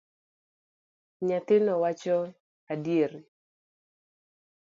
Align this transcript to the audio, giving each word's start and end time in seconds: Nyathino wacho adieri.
Nyathino 1.25 1.73
wacho 1.83 2.17
adieri. 2.71 3.19